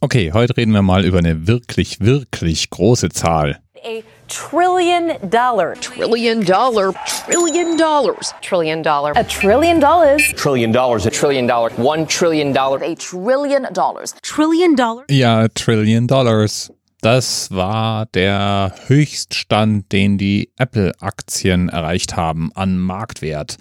Okay, 0.00 0.30
heute 0.32 0.56
reden 0.56 0.72
wir 0.74 0.82
mal 0.82 1.04
über 1.04 1.18
eine 1.18 1.48
wirklich, 1.48 1.98
wirklich 1.98 2.70
große 2.70 3.08
Zahl. 3.08 3.58
A 3.84 4.00
trillion 4.28 5.10
dollar. 5.28 5.74
Trillion 5.74 6.44
dollar. 6.44 6.94
Trillion 7.28 7.76
dollars. 7.76 8.32
Trillion 8.40 8.84
dollar. 8.84 9.16
A 9.16 9.24
trillion 9.24 9.80
dollars. 9.80 10.22
trillion 10.36 10.72
dollars, 10.72 11.04
a 11.04 11.10
trillion 11.10 11.48
dollar, 11.48 11.72
one 11.78 12.06
trillion 12.06 12.52
dollar. 12.52 12.80
A 12.80 12.94
trillion 12.94 13.66
dollars. 13.74 14.14
Trillion 14.22 14.76
dollar. 14.76 15.04
Ja, 15.10 15.48
Trillion 15.48 16.06
Dollars. 16.06 16.72
Das 17.00 17.50
war 17.50 18.06
der 18.06 18.74
Höchststand, 18.86 19.90
den 19.90 20.16
die 20.16 20.52
Apple-Aktien 20.58 21.70
erreicht 21.70 22.16
haben 22.16 22.52
an 22.54 22.78
Marktwert. 22.78 23.56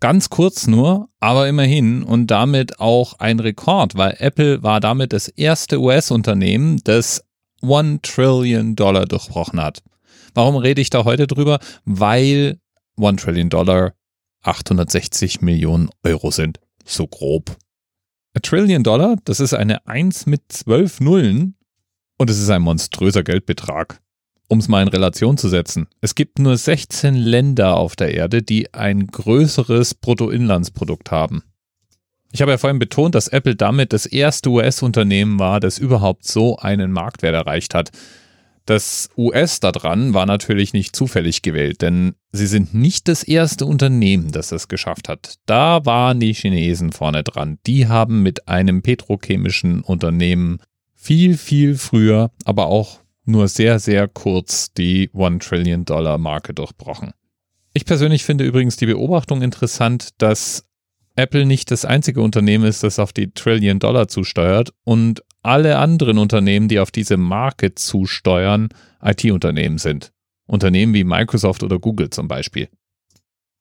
Ganz 0.00 0.30
kurz 0.30 0.66
nur, 0.66 1.10
aber 1.20 1.46
immerhin 1.46 2.02
und 2.02 2.28
damit 2.28 2.80
auch 2.80 3.18
ein 3.18 3.38
Rekord, 3.38 3.96
weil 3.96 4.16
Apple 4.18 4.62
war 4.62 4.80
damit 4.80 5.12
das 5.12 5.28
erste 5.28 5.78
US-Unternehmen, 5.78 6.80
das 6.84 7.22
One 7.60 8.00
Trillion 8.00 8.76
Dollar 8.76 9.04
durchbrochen 9.04 9.60
hat. 9.60 9.82
Warum 10.32 10.56
rede 10.56 10.80
ich 10.80 10.88
da 10.88 11.04
heute 11.04 11.26
drüber? 11.26 11.58
Weil 11.84 12.58
One 12.96 13.16
Trillion 13.16 13.50
Dollar 13.50 13.92
860 14.42 15.42
Millionen 15.42 15.90
Euro 16.02 16.30
sind. 16.30 16.60
So 16.86 17.06
grob. 17.06 17.56
A 18.34 18.40
Trillion 18.40 18.82
Dollar, 18.82 19.16
das 19.24 19.38
ist 19.38 19.52
eine 19.52 19.86
1 19.86 20.24
mit 20.24 20.40
12 20.48 21.00
Nullen 21.00 21.56
und 22.16 22.30
es 22.30 22.40
ist 22.40 22.48
ein 22.48 22.62
monströser 22.62 23.22
Geldbetrag. 23.22 24.00
Um 24.50 24.58
es 24.58 24.66
mal 24.66 24.82
in 24.82 24.88
Relation 24.88 25.38
zu 25.38 25.48
setzen. 25.48 25.86
Es 26.00 26.16
gibt 26.16 26.40
nur 26.40 26.56
16 26.56 27.14
Länder 27.14 27.76
auf 27.76 27.94
der 27.94 28.12
Erde, 28.12 28.42
die 28.42 28.74
ein 28.74 29.06
größeres 29.06 29.94
Bruttoinlandsprodukt 29.94 31.12
haben. 31.12 31.44
Ich 32.32 32.42
habe 32.42 32.50
ja 32.50 32.58
vorhin 32.58 32.80
betont, 32.80 33.14
dass 33.14 33.28
Apple 33.28 33.54
damit 33.54 33.92
das 33.92 34.06
erste 34.06 34.50
US-Unternehmen 34.50 35.38
war, 35.38 35.60
das 35.60 35.78
überhaupt 35.78 36.24
so 36.24 36.56
einen 36.56 36.90
Marktwert 36.90 37.34
erreicht 37.34 37.74
hat. 37.74 37.92
Das 38.66 39.08
US 39.16 39.60
daran 39.60 40.14
war 40.14 40.26
natürlich 40.26 40.72
nicht 40.72 40.96
zufällig 40.96 41.42
gewählt, 41.42 41.80
denn 41.80 42.16
sie 42.32 42.48
sind 42.48 42.74
nicht 42.74 43.06
das 43.06 43.22
erste 43.22 43.66
Unternehmen, 43.66 44.32
das 44.32 44.48
das 44.48 44.66
geschafft 44.66 45.08
hat. 45.08 45.36
Da 45.46 45.86
waren 45.86 46.18
die 46.18 46.34
Chinesen 46.34 46.90
vorne 46.90 47.22
dran. 47.22 47.58
Die 47.68 47.86
haben 47.86 48.24
mit 48.24 48.48
einem 48.48 48.82
petrochemischen 48.82 49.82
Unternehmen 49.82 50.58
viel, 50.96 51.36
viel 51.36 51.76
früher, 51.76 52.32
aber 52.44 52.66
auch 52.66 52.98
nur 53.30 53.48
sehr, 53.48 53.78
sehr 53.78 54.08
kurz 54.08 54.72
die 54.72 55.10
One 55.12 55.38
Trillion 55.38 55.84
Dollar 55.84 56.18
Marke 56.18 56.54
durchbrochen. 56.54 57.12
Ich 57.72 57.84
persönlich 57.84 58.24
finde 58.24 58.44
übrigens 58.44 58.76
die 58.76 58.86
Beobachtung 58.86 59.42
interessant, 59.42 60.10
dass 60.18 60.64
Apple 61.16 61.46
nicht 61.46 61.70
das 61.70 61.84
einzige 61.84 62.20
Unternehmen 62.20 62.64
ist, 62.64 62.82
das 62.82 62.98
auf 62.98 63.12
die 63.12 63.30
Trillion 63.32 63.78
Dollar 63.78 64.08
zusteuert 64.08 64.72
und 64.84 65.22
alle 65.42 65.78
anderen 65.78 66.18
Unternehmen, 66.18 66.68
die 66.68 66.80
auf 66.80 66.90
diese 66.90 67.16
Marke 67.16 67.74
zusteuern, 67.74 68.68
IT-Unternehmen 69.02 69.78
sind. 69.78 70.12
Unternehmen 70.46 70.94
wie 70.94 71.04
Microsoft 71.04 71.62
oder 71.62 71.78
Google 71.78 72.10
zum 72.10 72.28
Beispiel. 72.28 72.68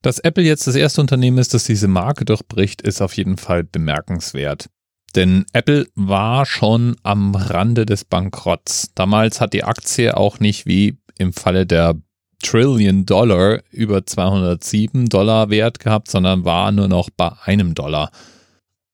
Dass 0.01 0.19
Apple 0.19 0.43
jetzt 0.43 0.65
das 0.65 0.75
erste 0.75 1.01
Unternehmen 1.01 1.37
ist, 1.37 1.53
das 1.53 1.65
diese 1.65 1.87
Marke 1.87 2.25
durchbricht, 2.25 2.81
ist 2.81 3.01
auf 3.01 3.13
jeden 3.13 3.37
Fall 3.37 3.63
bemerkenswert. 3.63 4.69
Denn 5.15 5.45
Apple 5.53 5.87
war 5.95 6.45
schon 6.45 6.95
am 7.03 7.35
Rande 7.35 7.85
des 7.85 8.05
Bankrotts. 8.05 8.91
Damals 8.95 9.41
hat 9.41 9.53
die 9.53 9.63
Aktie 9.63 10.15
auch 10.15 10.39
nicht 10.39 10.65
wie 10.65 10.97
im 11.17 11.33
Falle 11.33 11.65
der 11.65 11.95
Trillion 12.41 13.05
Dollar 13.05 13.59
über 13.71 14.05
207 14.05 15.07
Dollar 15.07 15.49
wert 15.49 15.79
gehabt, 15.79 16.09
sondern 16.09 16.45
war 16.45 16.71
nur 16.71 16.87
noch 16.87 17.09
bei 17.09 17.31
einem 17.43 17.75
Dollar. 17.75 18.11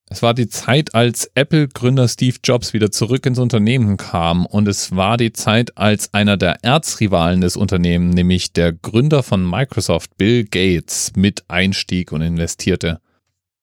Es 0.08 0.22
war 0.22 0.36
die 0.36 0.48
Zeit, 0.48 0.94
als 0.94 1.32
Apple-Gründer 1.34 2.08
Steve 2.08 2.38
Jobs 2.44 2.74
wieder 2.74 2.92
zurück 2.92 3.26
ins 3.26 3.40
Unternehmen 3.40 3.98
kam 3.98 4.46
und 4.46 4.68
es 4.68 4.96
war 4.96 5.18
die 5.18 5.34
Zeit, 5.34 5.78
als 5.78 6.14
einer 6.14 6.38
der 6.38 6.64
Erzrivalen 6.64 7.42
des 7.42 7.58
Unternehmens, 7.58 8.14
nämlich 8.14 8.54
der 8.54 8.72
Gründer 8.72 9.24
von 9.24 9.48
Microsoft, 9.48 10.16
Bill 10.18 10.44
Gates, 10.46 11.12
mit 11.16 11.44
einstieg 11.48 12.12
und 12.12 12.22
investierte. 12.22 13.00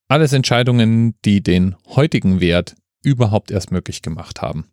Alles 0.09 0.33
Entscheidungen, 0.33 1.15
die 1.25 1.43
den 1.43 1.77
heutigen 1.87 2.41
Wert 2.41 2.75
überhaupt 3.03 3.51
erst 3.51 3.71
möglich 3.71 4.03
gemacht 4.03 4.43
haben. 4.43 4.67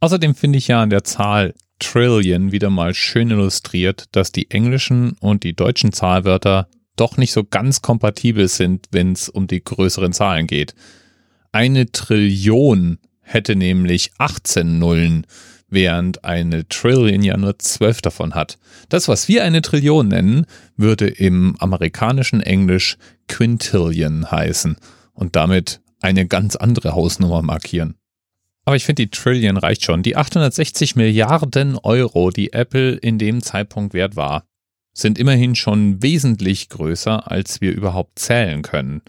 Außerdem 0.00 0.34
finde 0.34 0.58
ich 0.58 0.68
ja 0.68 0.82
an 0.82 0.90
der 0.90 1.04
Zahl 1.04 1.54
Trillion 1.78 2.52
wieder 2.52 2.70
mal 2.70 2.94
schön 2.94 3.30
illustriert, 3.30 4.06
dass 4.12 4.32
die 4.32 4.50
englischen 4.50 5.12
und 5.20 5.42
die 5.44 5.54
deutschen 5.54 5.92
Zahlwörter 5.92 6.68
doch 6.96 7.16
nicht 7.16 7.32
so 7.32 7.44
ganz 7.44 7.82
kompatibel 7.82 8.48
sind, 8.48 8.88
wenn 8.90 9.12
es 9.12 9.28
um 9.28 9.46
die 9.46 9.62
größeren 9.62 10.12
Zahlen 10.12 10.46
geht. 10.46 10.74
Eine 11.50 11.90
Trillion 11.90 12.98
hätte 13.20 13.56
nämlich 13.56 14.12
18 14.18 14.78
Nullen, 14.78 15.26
während 15.72 16.24
eine 16.24 16.68
Trillion 16.68 17.22
ja 17.22 17.36
nur 17.36 17.58
12 17.58 18.02
davon 18.02 18.34
hat. 18.34 18.58
Das, 18.88 19.08
was 19.08 19.28
wir 19.28 19.44
eine 19.44 19.62
Trillion 19.62 20.08
nennen, 20.08 20.46
würde 20.76 21.08
im 21.08 21.56
amerikanischen 21.58 22.40
Englisch 22.40 22.98
Quintillion 23.28 24.30
heißen 24.30 24.76
und 25.14 25.36
damit 25.36 25.80
eine 26.00 26.26
ganz 26.26 26.56
andere 26.56 26.94
Hausnummer 26.94 27.42
markieren. 27.42 27.94
Aber 28.64 28.76
ich 28.76 28.84
finde, 28.84 29.02
die 29.02 29.10
Trillion 29.10 29.56
reicht 29.56 29.84
schon. 29.84 30.02
Die 30.02 30.16
860 30.16 30.94
Milliarden 30.94 31.76
Euro, 31.78 32.30
die 32.30 32.52
Apple 32.52 32.92
in 32.92 33.18
dem 33.18 33.42
Zeitpunkt 33.42 33.94
wert 33.94 34.14
war, 34.14 34.44
sind 34.94 35.18
immerhin 35.18 35.54
schon 35.54 36.02
wesentlich 36.02 36.68
größer, 36.68 37.30
als 37.30 37.60
wir 37.60 37.72
überhaupt 37.72 38.18
zählen 38.18 38.62
können. 38.62 39.02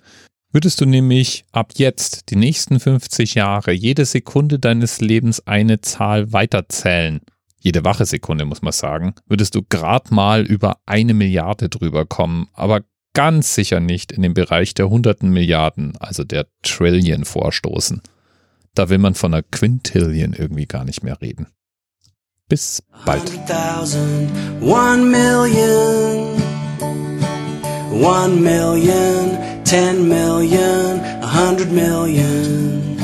Würdest 0.54 0.80
du 0.80 0.86
nämlich 0.86 1.46
ab 1.52 1.72
jetzt 1.78 2.30
die 2.30 2.36
nächsten 2.36 2.80
50 2.80 3.34
Jahre 3.34 3.72
jede 3.72 4.06
Sekunde 4.06 4.60
deines 4.60 5.02
Lebens 5.02 5.48
eine 5.48 5.82
Zahl 5.82 6.32
weiterzählen, 6.32 7.22
jede 7.58 7.84
wache 7.84 8.06
Sekunde 8.06 8.46
muss 8.46 8.62
man 8.62 8.72
sagen, 8.72 9.16
würdest 9.26 9.56
du 9.56 9.64
grad 9.68 10.12
mal 10.12 10.46
über 10.46 10.78
eine 10.86 11.16
Milliarde 11.16 11.70
drüber 11.70 12.06
kommen, 12.06 12.50
aber 12.54 12.82
ganz 13.14 13.56
sicher 13.56 13.80
nicht 13.80 14.12
in 14.12 14.22
den 14.22 14.36
Bereich 14.36 14.76
der 14.76 14.92
hunderten 14.92 15.32
Milliarden, 15.32 15.98
also 15.98 16.24
der 16.24 16.46
Trillion 16.62 17.26
vorstoßen. 17.26 18.04
Da 18.76 18.90
will 18.90 19.00
man 19.00 19.16
von 19.16 19.34
einer 19.34 19.42
Quintillion 19.42 20.34
irgendwie 20.34 20.68
gar 20.68 20.86
nicht 20.86 21.02
mehr 21.02 21.20
reden. 21.20 21.48
Bis 22.48 22.84
bald. 23.06 23.28
100,000, 23.28 24.30
1 24.62 25.04
million, 25.04 26.44
1 27.92 28.40
million, 28.40 29.53
10 29.66 30.08
million, 30.08 31.00
100 31.22 31.72
million, 31.72 32.98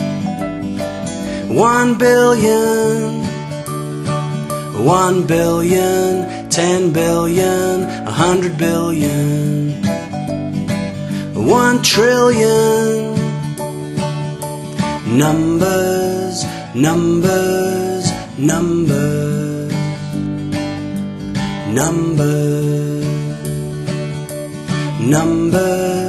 1 1.56 1.98
billion, 1.98 3.24
1 4.86 5.28
billion, 5.28 6.50
10 6.50 6.94
billion, 6.94 7.82
100 8.06 8.58
billion, 8.58 9.82
1 11.34 11.82
trillion. 11.82 13.16
Numbers, 15.18 16.46
numbers, 16.76 18.12
numbers, 18.38 19.74
numbers, 21.74 23.06
numbers, 25.02 26.09